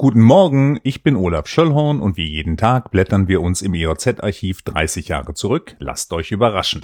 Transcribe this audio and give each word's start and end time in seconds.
Guten 0.00 0.20
Morgen, 0.20 0.78
ich 0.84 1.02
bin 1.02 1.16
Olaf 1.16 1.48
Schöllhorn 1.48 2.00
und 2.00 2.16
wie 2.16 2.28
jeden 2.28 2.56
Tag 2.56 2.92
blättern 2.92 3.26
wir 3.26 3.40
uns 3.40 3.62
im 3.62 3.74
EOZ-Archiv 3.74 4.62
30 4.62 5.08
Jahre 5.08 5.34
zurück. 5.34 5.74
Lasst 5.80 6.12
euch 6.12 6.30
überraschen. 6.30 6.82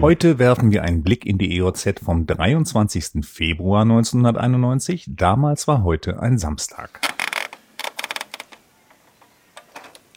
Heute 0.00 0.38
werfen 0.38 0.70
wir 0.70 0.84
einen 0.84 1.02
Blick 1.02 1.26
in 1.26 1.38
die 1.38 1.56
EOZ 1.56 1.98
vom 2.04 2.24
23. 2.24 3.26
Februar 3.26 3.82
1991. 3.82 5.06
Damals 5.08 5.66
war 5.66 5.82
heute 5.82 6.22
ein 6.22 6.38
Samstag. 6.38 7.00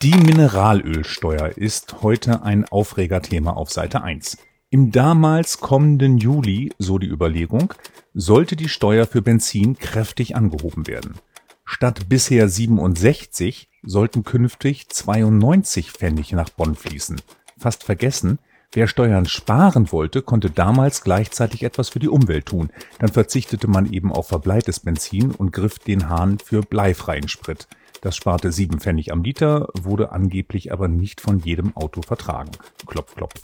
Die 0.02 0.14
Mineralölsteuer 0.14 1.48
ist 1.48 2.02
heute 2.02 2.44
ein 2.44 2.64
Aufregerthema 2.64 3.54
auf 3.54 3.70
Seite 3.70 4.04
1. 4.04 4.38
Im 4.72 4.92
damals 4.92 5.58
kommenden 5.58 6.18
Juli, 6.18 6.72
so 6.78 6.98
die 6.98 7.08
Überlegung, 7.08 7.74
sollte 8.14 8.54
die 8.54 8.68
Steuer 8.68 9.04
für 9.04 9.20
Benzin 9.20 9.76
kräftig 9.76 10.36
angehoben 10.36 10.86
werden. 10.86 11.16
Statt 11.64 12.08
bisher 12.08 12.48
67 12.48 13.68
sollten 13.82 14.22
künftig 14.22 14.88
92 14.88 15.90
Pfennig 15.90 16.30
nach 16.30 16.50
Bonn 16.50 16.76
fließen. 16.76 17.20
Fast 17.58 17.82
vergessen, 17.82 18.38
wer 18.70 18.86
Steuern 18.86 19.26
sparen 19.26 19.90
wollte, 19.90 20.22
konnte 20.22 20.50
damals 20.50 21.02
gleichzeitig 21.02 21.64
etwas 21.64 21.88
für 21.88 21.98
die 21.98 22.08
Umwelt 22.08 22.46
tun. 22.46 22.70
Dann 23.00 23.10
verzichtete 23.10 23.66
man 23.66 23.92
eben 23.92 24.12
auf 24.12 24.28
verbleites 24.28 24.78
Benzin 24.78 25.32
und 25.32 25.50
griff 25.52 25.80
den 25.80 26.08
Hahn 26.08 26.38
für 26.38 26.60
bleifreien 26.60 27.26
Sprit. 27.26 27.66
Das 28.02 28.14
sparte 28.14 28.52
7 28.52 28.78
Pfennig 28.78 29.10
am 29.10 29.24
Liter, 29.24 29.66
wurde 29.74 30.12
angeblich 30.12 30.72
aber 30.72 30.86
nicht 30.86 31.20
von 31.20 31.40
jedem 31.40 31.76
Auto 31.76 32.02
vertragen. 32.02 32.52
Klopf, 32.86 33.16
klopf 33.16 33.34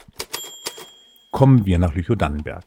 kommen 1.37 1.67
wir 1.67 1.79
nach 1.79 1.95
Lüchow-Dannenberg. 1.95 2.65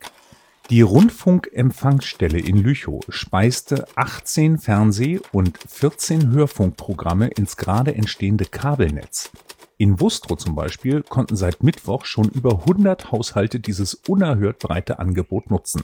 Die 0.69 0.81
Rundfunkempfangsstelle 0.81 2.37
in 2.37 2.57
Lüchow 2.57 3.01
speiste 3.09 3.87
18 3.95 4.59
Fernseh- 4.59 5.21
und 5.31 5.57
14 5.67 6.29
Hörfunkprogramme 6.29 7.29
ins 7.29 7.57
gerade 7.57 7.95
entstehende 7.95 8.45
Kabelnetz. 8.45 9.31
In 9.79 9.99
Wustrow 9.99 10.37
zum 10.37 10.53
Beispiel 10.53 11.01
konnten 11.01 11.35
seit 11.35 11.63
Mittwoch 11.63 12.05
schon 12.05 12.29
über 12.29 12.59
100 12.59 13.11
Haushalte 13.11 13.59
dieses 13.59 13.95
unerhört 14.07 14.59
breite 14.59 14.99
Angebot 14.99 15.49
nutzen. 15.49 15.81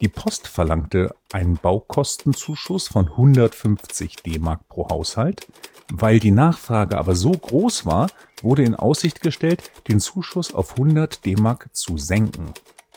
Die 0.00 0.08
Post 0.08 0.46
verlangte 0.46 1.12
einen 1.32 1.56
Baukostenzuschuss 1.56 2.86
von 2.86 3.08
150 3.08 4.16
D-Mark 4.16 4.68
pro 4.68 4.88
Haushalt. 4.88 5.48
Weil 5.90 6.20
die 6.20 6.30
Nachfrage 6.30 6.98
aber 6.98 7.16
so 7.16 7.32
groß 7.32 7.84
war, 7.84 8.08
wurde 8.40 8.62
in 8.62 8.76
Aussicht 8.76 9.22
gestellt, 9.22 9.72
den 9.88 9.98
Zuschuss 9.98 10.54
auf 10.54 10.72
100 10.72 11.24
D-Mark 11.24 11.70
zu 11.72 11.98
senken. 11.98 12.52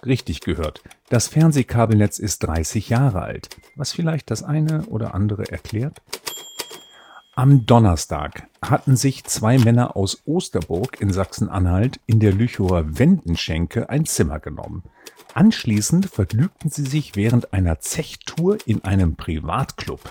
Richtig 0.06 0.42
gehört, 0.42 0.84
das 1.10 1.28
Fernsehkabelnetz 1.28 2.20
ist 2.20 2.40
30 2.40 2.90
Jahre 2.90 3.22
alt, 3.22 3.50
was 3.76 3.94
vielleicht 3.94 4.30
das 4.30 4.44
eine 4.44 4.86
oder 4.88 5.16
andere 5.16 5.50
erklärt. 5.52 6.02
Am 7.34 7.66
Donnerstag 7.66 8.50
hatten 8.62 8.98
sich 8.98 9.24
zwei 9.24 9.58
Männer 9.58 9.96
aus 9.96 10.24
Osterburg 10.26 11.00
in 11.00 11.14
Sachsen-Anhalt 11.14 12.02
in 12.06 12.20
der 12.20 12.34
Lüchower 12.34 13.00
Wendenschenke 13.00 13.90
ein 13.90 14.06
Zimmer 14.06 14.42
genommen. 14.42 14.84
Anschließend 15.34 16.08
vergnügten 16.08 16.70
sie 16.70 16.84
sich 16.84 17.16
während 17.16 17.54
einer 17.54 17.80
Zechtour 17.80 18.58
in 18.66 18.84
einem 18.84 19.16
Privatclub. 19.16 20.02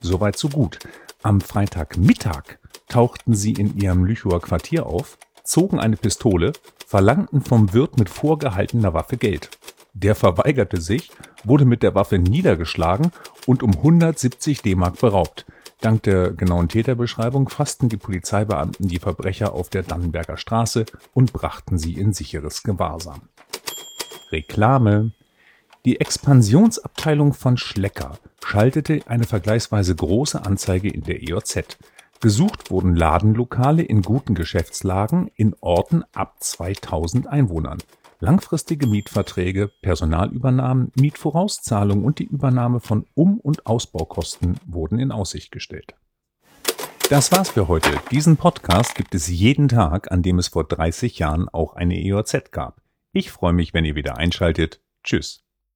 Soweit 0.00 0.38
so 0.38 0.48
gut. 0.48 0.78
Am 1.24 1.40
Freitagmittag 1.40 2.60
tauchten 2.86 3.34
sie 3.34 3.54
in 3.54 3.76
ihrem 3.76 4.04
Lüchower 4.04 4.40
Quartier 4.40 4.86
auf, 4.86 5.18
zogen 5.42 5.80
eine 5.80 5.96
Pistole, 5.96 6.52
verlangten 6.86 7.40
vom 7.40 7.72
Wirt 7.72 7.98
mit 7.98 8.08
vorgehaltener 8.08 8.94
Waffe 8.94 9.16
Geld. 9.16 9.50
Der 9.94 10.14
verweigerte 10.14 10.80
sich, 10.80 11.10
wurde 11.42 11.64
mit 11.64 11.82
der 11.82 11.96
Waffe 11.96 12.20
niedergeschlagen 12.20 13.10
und 13.46 13.64
um 13.64 13.72
170 13.72 14.62
D-Mark 14.62 15.00
beraubt. 15.00 15.44
Dank 15.80 16.02
der 16.02 16.32
genauen 16.32 16.68
Täterbeschreibung 16.68 17.48
fassten 17.48 17.88
die 17.88 17.96
Polizeibeamten 17.96 18.88
die 18.88 18.98
Verbrecher 18.98 19.52
auf 19.52 19.68
der 19.68 19.84
Dannenberger 19.84 20.36
Straße 20.36 20.86
und 21.14 21.32
brachten 21.32 21.78
sie 21.78 21.94
in 21.94 22.12
sicheres 22.12 22.64
Gewahrsam. 22.64 23.22
Reklame 24.32 25.12
Die 25.84 26.00
Expansionsabteilung 26.00 27.32
von 27.32 27.56
Schlecker 27.56 28.18
schaltete 28.44 29.02
eine 29.06 29.24
vergleichsweise 29.24 29.94
große 29.94 30.44
Anzeige 30.44 30.88
in 30.88 31.02
der 31.02 31.22
EOZ. 31.22 31.78
Gesucht 32.20 32.72
wurden 32.72 32.96
Ladenlokale 32.96 33.82
in 33.82 34.02
guten 34.02 34.34
Geschäftslagen 34.34 35.30
in 35.36 35.54
Orten 35.60 36.02
ab 36.12 36.36
2000 36.40 37.28
Einwohnern. 37.28 37.78
Langfristige 38.20 38.88
Mietverträge, 38.88 39.68
Personalübernahmen, 39.80 40.90
Mietvorauszahlung 40.96 42.04
und 42.04 42.18
die 42.18 42.24
Übernahme 42.24 42.80
von 42.80 43.06
Um- 43.14 43.38
und 43.38 43.66
Ausbaukosten 43.66 44.58
wurden 44.66 44.98
in 44.98 45.12
Aussicht 45.12 45.52
gestellt. 45.52 45.94
Das 47.10 47.30
war's 47.30 47.50
für 47.50 47.68
heute. 47.68 47.90
Diesen 48.10 48.36
Podcast 48.36 48.96
gibt 48.96 49.14
es 49.14 49.28
jeden 49.28 49.68
Tag, 49.68 50.10
an 50.10 50.22
dem 50.22 50.38
es 50.38 50.48
vor 50.48 50.64
30 50.64 51.20
Jahren 51.20 51.48
auch 51.48 51.74
eine 51.74 51.96
EOZ 51.96 52.50
gab. 52.50 52.82
Ich 53.12 53.30
freue 53.30 53.52
mich, 53.52 53.72
wenn 53.72 53.84
ihr 53.84 53.94
wieder 53.94 54.18
einschaltet. 54.18 54.82
Tschüss. 55.04 55.47